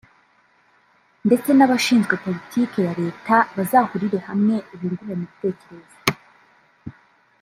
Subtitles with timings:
[1.27, 5.97] ndetse n’abashinzwe politiki ya Leta bazahurire hamwe bungurane ibitekerezo